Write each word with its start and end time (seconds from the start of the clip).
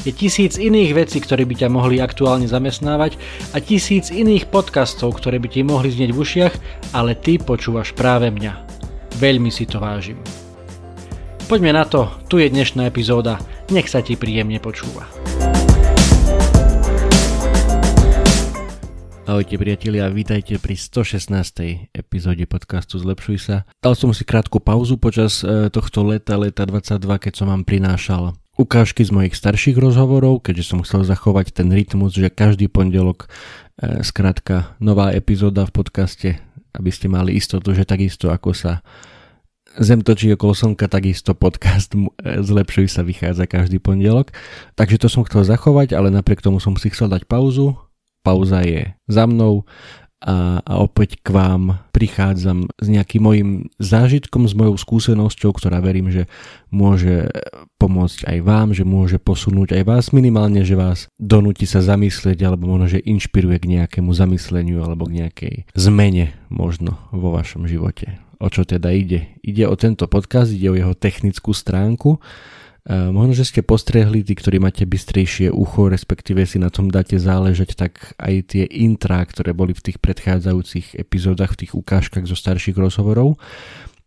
Je 0.00 0.16
tisíc 0.16 0.56
iných 0.56 0.96
vecí, 0.96 1.20
ktoré 1.20 1.44
by 1.44 1.60
ťa 1.60 1.68
mohli 1.68 2.00
aktuálne 2.00 2.48
zamestnávať 2.48 3.20
a 3.52 3.60
tisíc 3.60 4.08
iných 4.08 4.48
podcastov, 4.48 5.20
ktoré 5.20 5.36
by 5.36 5.48
ti 5.52 5.60
mohli 5.60 5.92
znieť 5.92 6.10
v 6.16 6.20
ušiach, 6.24 6.54
ale 6.96 7.12
ty 7.12 7.36
počúvaš 7.36 7.92
práve 7.92 8.32
mňa. 8.32 8.64
Veľmi 9.20 9.52
si 9.52 9.68
to 9.68 9.76
vážim. 9.76 10.16
Poďme 11.44 11.76
na 11.76 11.84
to, 11.84 12.08
tu 12.32 12.40
je 12.40 12.48
dnešná 12.48 12.88
epizóda, 12.88 13.44
nech 13.68 13.92
sa 13.92 14.00
ti 14.00 14.16
príjemne 14.16 14.56
počúva. 14.56 15.04
Ahojte 19.28 19.60
priatelia, 19.60 20.08
vítajte 20.08 20.56
pri 20.56 20.80
116. 20.80 21.92
epizóde 21.92 22.48
podcastu 22.48 22.96
Zlepšuj 22.96 23.38
sa. 23.38 23.56
Dal 23.84 23.92
som 23.92 24.16
si 24.16 24.24
krátku 24.24 24.64
pauzu 24.64 24.96
počas 24.96 25.44
e, 25.44 25.68
tohto 25.68 26.08
leta, 26.08 26.40
leta 26.40 26.64
22, 26.64 26.98
keď 27.20 27.32
som 27.36 27.52
vám 27.52 27.68
prinášal 27.68 28.34
ukážky 28.60 29.00
z 29.00 29.10
mojich 29.16 29.32
starších 29.32 29.80
rozhovorov, 29.80 30.44
keďže 30.44 30.76
som 30.76 30.84
chcel 30.84 31.08
zachovať 31.08 31.56
ten 31.56 31.72
rytmus, 31.72 32.12
že 32.12 32.28
každý 32.28 32.68
pondelok 32.68 33.24
e, 33.80 34.04
skrátka 34.04 34.76
nová 34.76 35.16
epizóda 35.16 35.64
v 35.64 35.72
podcaste, 35.72 36.36
aby 36.76 36.90
ste 36.92 37.08
mali 37.08 37.40
istotu, 37.40 37.72
že 37.72 37.88
takisto 37.88 38.28
ako 38.28 38.52
sa 38.52 38.84
Zem 39.78 40.02
točí 40.02 40.26
okolo 40.34 40.50
slnka, 40.50 40.90
takisto 40.90 41.30
podcast 41.30 41.94
Zlepšuj 42.18 42.90
sa 42.90 43.06
vychádza 43.06 43.46
každý 43.46 43.78
pondelok. 43.78 44.34
Takže 44.74 44.98
to 44.98 45.06
som 45.06 45.22
chcel 45.22 45.46
zachovať, 45.46 45.94
ale 45.94 46.10
napriek 46.10 46.42
tomu 46.42 46.58
som 46.58 46.74
si 46.74 46.90
chcel 46.90 47.06
dať 47.06 47.30
pauzu. 47.30 47.78
Pauza 48.26 48.66
je 48.66 48.90
za 49.06 49.30
mnou 49.30 49.62
a, 50.20 50.60
a 50.60 50.72
opäť 50.84 51.16
k 51.24 51.32
vám 51.32 51.80
prichádzam 51.96 52.68
s 52.76 52.86
nejakým 52.86 53.22
mojim 53.24 53.50
zážitkom, 53.80 54.44
s 54.44 54.52
mojou 54.52 54.76
skúsenosťou, 54.76 55.56
ktorá 55.56 55.80
verím, 55.80 56.12
že 56.12 56.28
môže 56.68 57.32
pomôcť 57.80 58.28
aj 58.28 58.38
vám, 58.44 58.68
že 58.76 58.84
môže 58.84 59.16
posunúť 59.16 59.80
aj 59.80 59.82
vás 59.88 60.04
minimálne, 60.12 60.60
že 60.60 60.76
vás 60.76 61.08
donúti 61.16 61.64
sa 61.64 61.80
zamyslieť 61.80 62.44
alebo 62.44 62.68
možno, 62.68 62.92
že 62.92 63.00
inšpiruje 63.00 63.56
k 63.64 63.70
nejakému 63.80 64.12
zamysleniu 64.12 64.84
alebo 64.84 65.08
k 65.08 65.24
nejakej 65.24 65.54
zmene 65.72 66.36
možno 66.52 67.00
vo 67.10 67.32
vašom 67.32 67.64
živote 67.64 68.20
o 68.40 68.48
čo 68.48 68.64
teda 68.64 68.88
ide. 68.88 69.36
Ide 69.44 69.68
o 69.68 69.76
tento 69.76 70.08
podcast, 70.08 70.48
ide 70.48 70.72
o 70.72 70.78
jeho 70.78 70.96
technickú 70.96 71.52
stránku. 71.52 72.16
Možno, 72.88 73.36
že 73.36 73.44
ste 73.44 73.60
postrehli, 73.60 74.24
tí, 74.24 74.32
ktorí 74.32 74.56
máte 74.56 74.88
bystrejšie 74.88 75.52
ucho, 75.52 75.92
respektíve 75.92 76.48
si 76.48 76.56
na 76.56 76.72
tom 76.72 76.88
dáte 76.88 77.20
záležať, 77.20 77.76
tak 77.76 78.16
aj 78.16 78.56
tie 78.56 78.64
intrá, 78.64 79.20
ktoré 79.28 79.52
boli 79.52 79.76
v 79.76 79.84
tých 79.84 80.00
predchádzajúcich 80.00 80.96
epizódach, 80.96 81.52
v 81.54 81.66
tých 81.66 81.72
ukážkach 81.76 82.24
zo 82.24 82.32
starších 82.32 82.80
rozhovorov, 82.80 83.36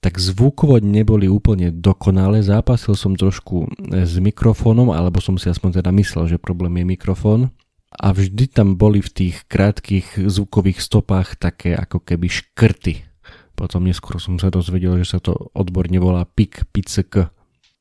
tak 0.01 0.17
zvukovo 0.17 0.81
neboli 0.81 1.29
úplne 1.29 1.69
dokonalé. 1.69 2.41
Zápasil 2.41 2.97
som 2.97 3.13
trošku 3.13 3.69
e, 3.93 4.03
s 4.03 4.19
mikrofónom, 4.19 4.91
alebo 4.91 5.21
som 5.21 5.37
si 5.39 5.47
aspoň 5.47 5.79
teda 5.79 5.93
myslel, 5.95 6.27
že 6.27 6.41
problém 6.41 6.83
je 6.83 6.85
mikrofón. 6.97 7.53
A 7.93 8.09
vždy 8.09 8.49
tam 8.49 8.73
boli 8.73 9.05
v 9.05 9.13
tých 9.13 9.45
krátkých 9.45 10.17
zvukových 10.27 10.81
stopách 10.81 11.37
také 11.37 11.77
ako 11.77 12.01
keby 12.01 12.25
škrty 12.25 13.13
potom 13.53 13.85
neskôr 13.85 14.17
som 14.17 14.41
sa 14.41 14.49
dozvedel, 14.49 14.97
že 15.01 15.13
sa 15.13 15.19
to 15.21 15.53
odborne 15.53 15.95
volá 16.01 16.25
PIK, 16.25 16.73
PICK. 16.73 17.29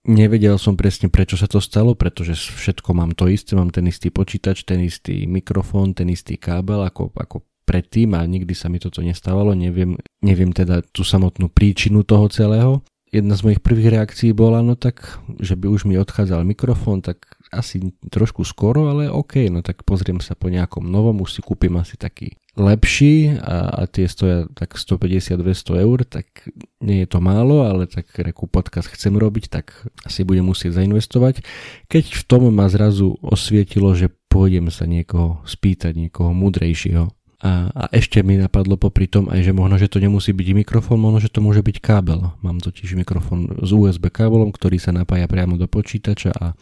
Nevedel 0.02 0.58
som 0.58 0.74
presne 0.74 1.06
prečo 1.06 1.38
sa 1.38 1.46
to 1.46 1.62
stalo, 1.62 1.94
pretože 1.94 2.34
všetko 2.34 2.90
mám 2.90 3.14
to 3.14 3.30
isté, 3.30 3.54
mám 3.54 3.70
ten 3.70 3.86
istý 3.86 4.10
počítač, 4.10 4.66
ten 4.66 4.82
istý 4.82 5.30
mikrofón, 5.30 5.94
ten 5.94 6.10
istý 6.10 6.34
kábel 6.34 6.82
ako, 6.82 7.14
ako 7.14 7.46
predtým 7.62 8.18
a 8.18 8.26
nikdy 8.26 8.50
sa 8.50 8.66
mi 8.66 8.82
toto 8.82 8.98
nestávalo, 8.98 9.54
neviem, 9.54 9.94
neviem 10.18 10.50
teda 10.50 10.82
tú 10.82 11.06
samotnú 11.06 11.46
príčinu 11.46 12.02
toho 12.02 12.26
celého. 12.26 12.82
Jedna 13.14 13.38
z 13.38 13.44
mojich 13.46 13.62
prvých 13.62 13.94
reakcií 13.94 14.34
bola, 14.34 14.58
no 14.58 14.74
tak, 14.74 15.22
že 15.38 15.54
by 15.54 15.70
už 15.70 15.86
mi 15.86 15.94
odchádzal 15.94 16.42
mikrofón, 16.48 16.98
tak 17.04 17.22
asi 17.52 17.92
trošku 18.08 18.48
skoro, 18.48 18.88
ale 18.88 19.12
OK, 19.12 19.52
no 19.52 19.60
tak 19.60 19.84
pozriem 19.84 20.24
sa 20.24 20.32
po 20.32 20.48
nejakom 20.48 20.88
novom, 20.88 21.20
už 21.20 21.36
si 21.36 21.40
kúpim 21.44 21.76
asi 21.76 22.00
taký 22.00 22.32
lepší 22.56 23.36
a, 23.40 23.84
a 23.84 23.88
tie 23.88 24.04
stoja 24.08 24.44
tak 24.52 24.76
150-200 24.76 25.84
eur, 25.84 25.98
tak 26.04 26.48
nie 26.84 27.04
je 27.04 27.08
to 27.08 27.20
málo, 27.20 27.64
ale 27.64 27.88
tak 27.88 28.08
reku 28.16 28.44
podcast 28.48 28.88
chcem 28.92 29.16
robiť, 29.16 29.44
tak 29.48 29.72
asi 30.04 30.24
budem 30.24 30.48
musieť 30.48 30.80
zainvestovať. 30.80 31.44
Keď 31.88 32.04
v 32.12 32.22
tom 32.28 32.52
ma 32.52 32.68
zrazu 32.68 33.16
osvietilo, 33.24 33.92
že 33.96 34.12
pôjdem 34.28 34.68
sa 34.68 34.84
niekoho 34.84 35.40
spýtať, 35.44 35.96
niekoho 35.96 36.32
múdrejšieho. 36.32 37.08
A, 37.42 37.74
a 37.74 37.84
ešte 37.90 38.22
mi 38.22 38.38
napadlo 38.38 38.78
popri 38.78 39.10
tom 39.10 39.26
aj, 39.26 39.42
že 39.42 39.50
možno, 39.50 39.74
že 39.74 39.90
to 39.90 39.98
nemusí 39.98 40.30
byť 40.30 40.48
mikrofón, 40.62 41.02
možno, 41.02 41.18
že 41.18 41.32
to 41.32 41.42
môže 41.42 41.58
byť 41.58 41.76
kábel. 41.82 42.30
Mám 42.38 42.62
totiž 42.62 42.94
mikrofón 42.94 43.58
s 43.58 43.74
USB 43.74 44.14
kábelom, 44.14 44.54
ktorý 44.54 44.78
sa 44.78 44.94
napája 44.94 45.26
priamo 45.26 45.58
do 45.58 45.66
počítača 45.66 46.30
a 46.38 46.54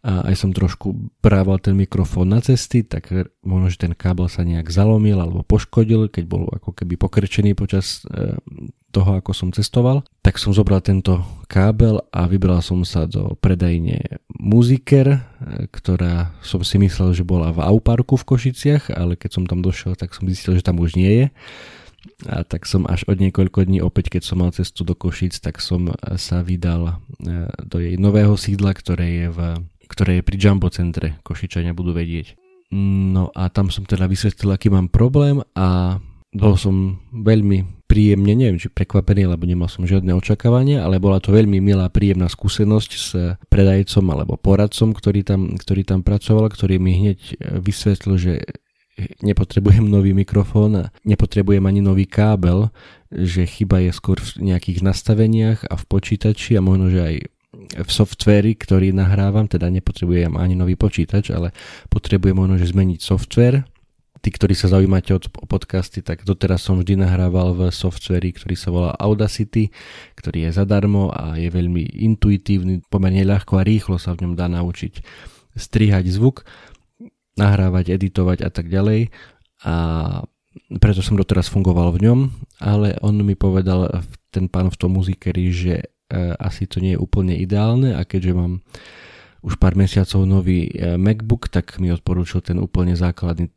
a 0.00 0.32
aj 0.32 0.34
som 0.40 0.50
trošku 0.56 1.12
brával 1.20 1.60
ten 1.60 1.76
mikrofón 1.76 2.32
na 2.32 2.40
cesty, 2.40 2.80
tak 2.80 3.12
možno, 3.44 3.68
že 3.68 3.84
ten 3.84 3.92
kábel 3.92 4.32
sa 4.32 4.40
nejak 4.40 4.72
zalomil 4.72 5.20
alebo 5.20 5.44
poškodil, 5.44 6.08
keď 6.08 6.24
bol 6.24 6.48
ako 6.48 6.72
keby 6.72 6.96
pokrčený 6.96 7.52
počas 7.52 8.00
e, 8.08 8.32
toho, 8.96 9.20
ako 9.20 9.36
som 9.36 9.52
cestoval. 9.52 10.00
Tak 10.24 10.40
som 10.40 10.56
zobral 10.56 10.80
tento 10.80 11.20
kábel 11.52 12.00
a 12.16 12.24
vybral 12.24 12.64
som 12.64 12.80
sa 12.80 13.04
do 13.04 13.36
predajne 13.44 14.24
Muziker, 14.40 15.20
e, 15.20 15.20
ktorá 15.68 16.32
som 16.40 16.64
si 16.64 16.80
myslel, 16.80 17.12
že 17.12 17.20
bola 17.20 17.52
v 17.52 17.60
Auparku 17.60 18.16
v 18.16 18.24
Košiciach, 18.24 18.96
ale 18.96 19.20
keď 19.20 19.30
som 19.36 19.44
tam 19.44 19.60
došiel, 19.60 20.00
tak 20.00 20.16
som 20.16 20.24
zistil, 20.24 20.56
že 20.56 20.64
tam 20.64 20.80
už 20.80 20.96
nie 20.96 21.12
je. 21.12 21.26
A 22.24 22.40
tak 22.48 22.64
som 22.64 22.88
až 22.88 23.04
od 23.04 23.20
niekoľko 23.20 23.68
dní, 23.68 23.84
opäť 23.84 24.16
keď 24.16 24.22
som 24.24 24.40
mal 24.40 24.48
cestu 24.56 24.80
do 24.80 24.96
Košic, 24.96 25.36
tak 25.44 25.60
som 25.60 25.92
sa 26.16 26.40
vydal 26.40 26.96
e, 27.20 27.52
do 27.68 27.84
jej 27.84 28.00
nového 28.00 28.32
sídla, 28.40 28.72
ktoré 28.72 29.28
je 29.28 29.28
v 29.28 29.40
ktoré 29.90 30.22
je 30.22 30.26
pri 30.26 30.36
Jumbo 30.38 30.70
centre, 30.70 31.18
Košičania 31.26 31.74
budú 31.74 31.90
vedieť. 31.90 32.38
No 32.70 33.34
a 33.34 33.50
tam 33.50 33.74
som 33.74 33.82
teda 33.82 34.06
vysvetlil, 34.06 34.54
aký 34.54 34.70
mám 34.70 34.86
problém 34.86 35.42
a 35.58 35.98
bol 36.30 36.54
som 36.54 37.02
veľmi 37.10 37.82
príjemne, 37.90 38.38
neviem 38.38 38.62
či 38.62 38.70
prekvapený, 38.70 39.26
lebo 39.26 39.42
nemal 39.42 39.66
som 39.66 39.82
žiadne 39.82 40.14
očakávania, 40.14 40.86
ale 40.86 41.02
bola 41.02 41.18
to 41.18 41.34
veľmi 41.34 41.58
milá, 41.58 41.90
príjemná 41.90 42.30
skúsenosť 42.30 42.90
s 42.94 43.08
predajcom 43.50 44.04
alebo 44.14 44.38
poradcom, 44.38 44.94
ktorý 44.94 45.26
tam, 45.26 45.58
ktorý 45.58 45.82
tam 45.82 46.06
pracoval, 46.06 46.46
ktorý 46.54 46.78
mi 46.78 46.94
hneď 47.02 47.18
vysvetlil, 47.58 48.14
že 48.14 48.34
nepotrebujem 49.24 49.86
nový 49.88 50.12
mikrofón 50.12 50.92
nepotrebujem 51.08 51.64
ani 51.64 51.80
nový 51.80 52.04
kábel, 52.04 52.68
že 53.10 53.48
chyba 53.48 53.82
je 53.82 53.90
skôr 53.96 54.20
v 54.20 54.54
nejakých 54.54 54.84
nastaveniach 54.84 55.66
a 55.66 55.74
v 55.74 55.84
počítači 55.88 56.54
a 56.54 56.62
možno, 56.62 56.92
že 56.92 57.00
aj 57.00 57.16
v 57.70 57.90
softvéri, 57.90 58.58
ktorý 58.58 58.90
nahrávam, 58.90 59.46
teda 59.46 59.70
nepotrebujem 59.70 60.34
ani 60.34 60.58
nový 60.58 60.74
počítač, 60.74 61.30
ale 61.30 61.54
potrebujem 61.86 62.34
možno, 62.34 62.58
že 62.58 62.74
zmeniť 62.74 62.98
software. 62.98 63.62
Tí, 64.20 64.28
ktorí 64.28 64.52
sa 64.52 64.68
zaujímate 64.68 65.16
o 65.16 65.18
podcasty, 65.48 66.04
tak 66.04 66.28
doteraz 66.28 66.60
som 66.60 66.76
vždy 66.76 67.00
nahrával 67.00 67.56
v 67.56 67.60
softvéri, 67.72 68.36
ktorý 68.36 68.52
sa 68.52 68.68
volá 68.68 68.92
Audacity, 69.00 69.72
ktorý 70.12 70.44
je 70.44 70.60
zadarmo 70.60 71.08
a 71.08 71.40
je 71.40 71.48
veľmi 71.48 72.04
intuitívny, 72.04 72.84
pomerne 72.92 73.24
ľahko 73.24 73.56
a 73.56 73.64
rýchlo 73.64 73.96
sa 73.96 74.12
v 74.12 74.28
ňom 74.28 74.36
dá 74.36 74.44
naučiť 74.52 75.00
strihať 75.56 76.12
zvuk, 76.12 76.44
nahrávať, 77.40 77.96
editovať 77.96 78.44
a 78.44 78.50
tak 78.52 78.68
ďalej. 78.68 79.08
A 79.64 79.74
preto 80.76 81.00
som 81.00 81.16
doteraz 81.16 81.48
fungoval 81.48 81.96
v 81.96 82.04
ňom, 82.04 82.18
ale 82.60 83.00
on 83.00 83.16
mi 83.24 83.32
povedal, 83.32 84.04
ten 84.28 84.52
pán 84.52 84.68
v 84.68 84.76
tom 84.76 85.00
muzikeri, 85.00 85.48
že 85.48 85.88
asi 86.36 86.66
to 86.66 86.82
nie 86.82 86.98
je 86.98 87.02
úplne 87.02 87.38
ideálne 87.38 87.94
a 87.94 88.02
keďže 88.02 88.32
mám 88.34 88.60
už 89.40 89.56
pár 89.56 89.76
mesiacov 89.76 90.28
nový 90.28 90.68
e, 90.68 91.00
MacBook, 91.00 91.48
tak 91.48 91.80
mi 91.80 91.88
odporúčil 91.88 92.44
ten 92.44 92.60
úplne 92.60 92.92
základný 92.92 93.48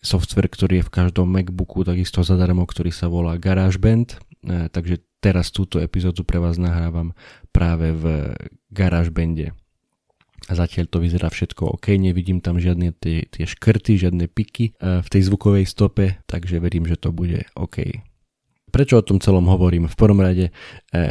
software, 0.00 0.48
ktorý 0.48 0.80
je 0.80 0.86
v 0.88 0.94
každom 0.94 1.28
MacBooku 1.28 1.84
takisto 1.84 2.24
zadarmo, 2.24 2.64
ktorý 2.64 2.88
sa 2.88 3.12
volá 3.12 3.36
GarageBand. 3.36 4.16
E, 4.16 4.72
takže 4.72 5.04
teraz 5.20 5.52
túto 5.52 5.76
epizódu 5.76 6.24
pre 6.24 6.40
vás 6.40 6.56
nahrávam 6.56 7.12
práve 7.52 7.92
v 7.92 8.32
GarageBande. 8.72 9.52
A 10.46 10.52
zatiaľ 10.54 10.86
to 10.86 11.02
vyzerá 11.02 11.26
všetko 11.26 11.80
OK, 11.80 11.98
nevidím 11.98 12.38
tam 12.38 12.56
žiadne 12.62 12.94
tie, 12.96 13.26
tie 13.26 13.44
škrty, 13.50 13.98
žiadne 13.98 14.30
piky 14.30 14.78
v 14.78 15.08
tej 15.10 15.26
zvukovej 15.26 15.66
stope, 15.66 16.22
takže 16.30 16.62
verím, 16.62 16.86
že 16.86 16.94
to 16.94 17.10
bude 17.10 17.42
OK. 17.58 17.98
Prečo 18.66 18.98
o 18.98 19.06
tom 19.06 19.22
celom 19.22 19.46
hovorím? 19.46 19.86
V 19.86 19.96
prvom 19.96 20.18
rade 20.18 20.50
e, 20.50 20.52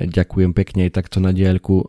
ďakujem 0.06 0.52
pekne 0.52 0.86
aj 0.86 1.02
takto 1.02 1.24
na 1.24 1.32
diaľku 1.32 1.82
e, 1.82 1.86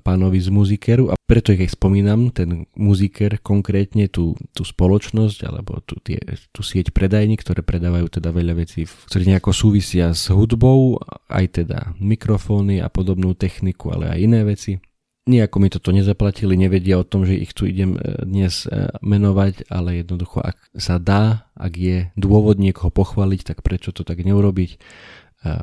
pánovi 0.00 0.38
z 0.38 0.48
muzikeru 0.48 1.10
a 1.10 1.18
preto 1.18 1.50
ich 1.52 1.68
aj 1.68 1.74
spomínam, 1.74 2.30
ten 2.30 2.70
muziker 2.78 3.42
konkrétne, 3.42 4.06
tú, 4.08 4.38
tú 4.54 4.62
spoločnosť 4.62 5.38
alebo 5.44 5.82
tú, 5.82 5.98
tie, 6.00 6.22
tú 6.54 6.62
sieť 6.62 6.94
predajní, 6.94 7.34
ktoré 7.34 7.66
predávajú 7.66 8.08
teda 8.08 8.30
veľa 8.30 8.62
vecí, 8.62 8.86
ktoré 8.86 9.36
nejako 9.36 9.50
súvisia 9.52 10.14
s 10.14 10.30
hudbou, 10.30 11.02
aj 11.28 11.66
teda 11.66 11.98
mikrofóny 11.98 12.78
a 12.78 12.88
podobnú 12.88 13.34
techniku, 13.34 13.92
ale 13.92 14.14
aj 14.14 14.18
iné 14.22 14.40
veci. 14.46 14.78
Nijako 15.28 15.60
mi 15.60 15.68
toto 15.68 15.92
nezaplatili, 15.92 16.56
nevedia 16.56 16.96
o 16.96 17.04
tom, 17.04 17.28
že 17.28 17.36
ich 17.36 17.52
tu 17.52 17.68
idem 17.68 18.00
e, 18.00 18.24
dnes 18.24 18.64
e, 18.64 18.88
menovať, 19.04 19.68
ale 19.68 20.00
jednoducho, 20.00 20.40
ak 20.40 20.56
sa 20.72 20.96
dá, 20.96 21.52
ak 21.52 21.72
je 21.76 22.08
dôvod 22.16 22.56
niekoho 22.56 22.88
pochváliť, 22.88 23.52
tak 23.52 23.60
prečo 23.60 23.92
to 23.92 24.08
tak 24.08 24.24
neurobiť? 24.24 24.80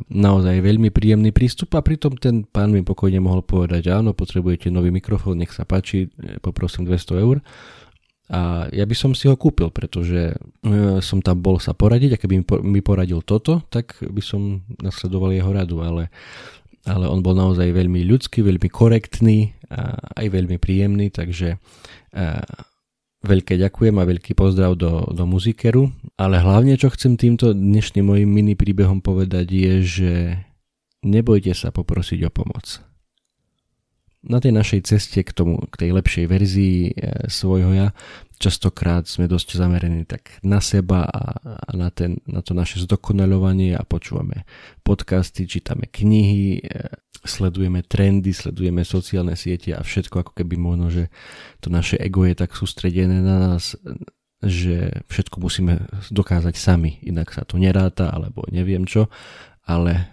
naozaj 0.07 0.63
veľmi 0.63 0.87
príjemný 0.87 1.35
prístup 1.35 1.75
a 1.75 1.83
pritom 1.83 2.15
ten 2.15 2.47
pán 2.47 2.71
mi 2.71 2.79
pokojne 2.79 3.19
mohol 3.19 3.43
povedať, 3.43 3.91
áno, 3.91 4.15
potrebujete 4.15 4.71
nový 4.71 4.87
mikrofón, 4.87 5.43
nech 5.43 5.51
sa 5.51 5.67
páči, 5.67 6.07
e, 6.07 6.39
poprosím 6.39 6.87
200 6.87 7.19
eur. 7.19 7.43
A 8.25 8.65
ja 8.73 8.89
by 8.89 8.95
som 8.97 9.13
si 9.13 9.29
ho 9.29 9.37
kúpil, 9.37 9.69
pretože 9.69 10.33
e, 10.33 10.35
som 11.03 11.19
tam 11.21 11.43
bol 11.43 11.61
sa 11.61 11.77
poradiť 11.77 12.15
a 12.15 12.19
keby 12.23 12.41
mi 12.63 12.81
poradil 12.81 13.21
toto, 13.21 13.61
tak 13.69 13.99
by 14.01 14.23
som 14.23 14.65
nasledoval 14.81 15.35
jeho 15.35 15.51
radu, 15.51 15.83
ale, 15.83 16.09
ale 16.85 17.05
on 17.09 17.19
bol 17.25 17.33
naozaj 17.33 17.73
veľmi 17.73 18.05
ľudský, 18.05 18.45
veľmi 18.45 18.69
korektný 18.69 19.57
a 19.73 19.97
aj 20.21 20.27
veľmi 20.29 20.61
príjemný, 20.61 21.09
takže 21.09 21.57
veľké 23.25 23.57
ďakujem 23.57 23.95
a 23.97 24.07
veľký 24.07 24.37
pozdrav 24.37 24.77
do, 24.77 25.09
do 25.09 25.23
muzikeru. 25.25 25.89
Ale 26.15 26.39
hlavne, 26.39 26.77
čo 26.77 26.93
chcem 26.93 27.17
týmto 27.17 27.51
dnešným 27.51 28.05
mojim 28.05 28.29
mini 28.29 28.53
príbehom 28.53 29.01
povedať 29.01 29.49
je, 29.49 29.73
že 29.81 30.11
nebojte 31.01 31.51
sa 31.57 31.73
poprosiť 31.73 32.29
o 32.29 32.31
pomoc. 32.31 32.79
Na 34.25 34.41
tej 34.41 34.57
našej 34.57 34.81
ceste 34.89 35.21
k 35.21 35.31
tomu, 35.31 35.61
k 35.69 35.85
tej 35.85 35.89
lepšej 35.93 36.25
verzii 36.25 36.77
e, 36.89 36.91
svojho 37.29 37.71
ja, 37.77 37.87
častokrát 38.41 39.05
sme 39.05 39.29
dosť 39.29 39.55
zamerení 39.55 40.03
tak 40.03 40.41
na 40.41 40.59
seba 40.59 41.05
a, 41.05 41.37
a 41.45 41.69
na, 41.77 41.93
ten, 41.93 42.19
na 42.25 42.41
to 42.41 42.57
naše 42.57 42.81
zdokonalovanie 42.83 43.77
a 43.77 43.85
počúvame 43.85 44.43
podcasty, 44.81 45.45
čítame 45.45 45.85
knihy, 45.87 46.57
e, 46.57 46.89
sledujeme 47.25 47.81
trendy, 47.85 48.33
sledujeme 48.33 48.81
sociálne 48.85 49.37
siete 49.37 49.73
a 49.73 49.81
všetko 49.81 50.25
ako 50.25 50.31
keby 50.41 50.55
možno, 50.57 50.89
že 50.89 51.13
to 51.61 51.73
naše 51.73 51.97
ego 51.97 52.25
je 52.25 52.37
tak 52.37 52.53
sústredené 52.53 53.21
na 53.21 53.37
nás, 53.37 53.77
že 54.45 55.01
všetko 55.09 55.41
musíme 55.41 55.89
dokázať 56.13 56.55
sami, 56.57 57.01
inak 57.01 57.33
sa 57.33 57.47
to 57.47 57.57
neráta 57.57 58.13
alebo 58.13 58.45
neviem 58.53 58.85
čo, 58.85 59.09
ale 59.65 59.91
e, 59.97 60.03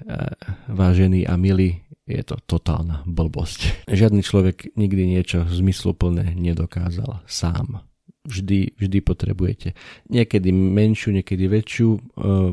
vážený 0.72 1.28
a 1.28 1.36
milý, 1.36 1.84
je 2.08 2.24
to 2.26 2.40
totálna 2.44 3.06
blbosť. 3.06 3.86
Žiadny 3.86 4.20
človek 4.24 4.74
nikdy 4.74 5.06
niečo 5.06 5.46
zmysluplné 5.46 6.34
nedokázal 6.34 7.22
sám 7.30 7.84
vždy, 8.26 8.78
vždy 8.78 8.98
potrebujete. 9.02 9.68
Niekedy 10.10 10.54
menšiu, 10.54 11.14
niekedy 11.14 11.50
väčšiu 11.50 11.88
e, 11.90 12.00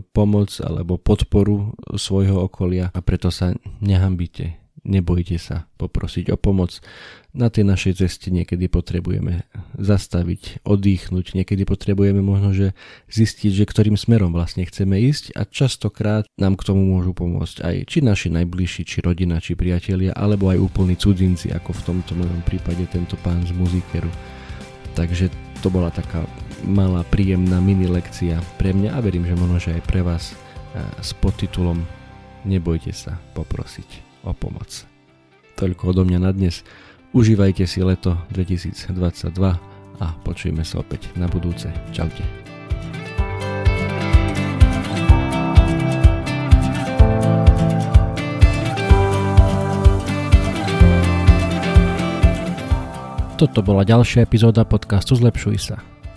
pomoc 0.01 0.49
alebo 0.61 0.97
podporu 0.97 1.77
svojho 1.93 2.49
okolia 2.49 2.89
a 2.89 2.99
preto 3.05 3.29
sa 3.29 3.53
nehambite. 3.81 4.57
Nebojte 4.89 5.37
sa 5.37 5.69
poprosiť 5.77 6.33
o 6.33 6.37
pomoc. 6.41 6.81
Na 7.29 7.53
tej 7.53 7.61
našej 7.61 8.01
ceste 8.01 8.33
niekedy 8.33 8.65
potrebujeme 8.65 9.45
zastaviť, 9.77 10.65
oddychnúť, 10.65 11.37
niekedy 11.37 11.61
potrebujeme 11.61 12.25
možno, 12.25 12.57
že 12.57 12.73
zistiť, 13.13 13.53
že 13.53 13.69
ktorým 13.69 13.93
smerom 13.93 14.33
vlastne 14.33 14.65
chceme 14.65 14.97
ísť 14.97 15.37
a 15.37 15.45
častokrát 15.45 16.25
nám 16.41 16.57
k 16.57 16.65
tomu 16.73 16.89
môžu 16.89 17.13
pomôcť 17.13 17.61
aj 17.61 17.75
či 17.85 18.01
naši 18.01 18.33
najbližší, 18.33 18.81
či 18.81 19.05
rodina, 19.05 19.37
či 19.37 19.53
priatelia, 19.53 20.09
alebo 20.17 20.49
aj 20.49 20.57
úplní 20.57 20.97
cudzinci, 20.97 21.53
ako 21.53 21.69
v 21.69 21.85
tomto 21.85 22.17
mojom 22.17 22.41
prípade 22.49 22.81
tento 22.89 23.13
pán 23.21 23.45
z 23.45 23.53
muzikeru. 23.53 24.09
Takže 24.97 25.29
to 25.61 25.69
bola 25.69 25.93
taká 25.93 26.25
malá 26.65 27.05
príjemná 27.13 27.61
mini 27.61 27.85
lekcia 27.85 28.41
pre 28.57 28.73
mňa 28.73 28.97
a 28.97 28.99
verím, 29.05 29.29
že 29.29 29.37
možno, 29.37 29.61
že 29.61 29.77
aj 29.77 29.83
pre 29.85 30.01
vás 30.01 30.33
eh, 30.33 30.81
s 30.97 31.13
podtitulom 31.13 31.85
Nebojte 32.39 32.95
sa 32.95 33.19
poprosiť 33.35 34.08
o 34.23 34.31
pomoc. 34.35 34.85
Toľko 35.59 35.83
odo 35.91 36.03
mňa 36.07 36.19
na 36.23 36.31
dnes. 36.31 36.63
Užívajte 37.11 37.65
si 37.67 37.83
leto 37.83 38.15
2022 38.31 39.33
a 39.99 40.05
počujeme 40.23 40.63
sa 40.63 40.79
opäť 40.79 41.11
na 41.19 41.27
budúce. 41.27 41.67
Čaute. 41.91 42.23
Toto 53.39 53.63
bola 53.63 53.87
ďalšia 53.87 54.27
epizóda 54.27 54.67
podcastu 54.67 55.15
Zlepšuj 55.15 55.57
sa. 55.59 55.98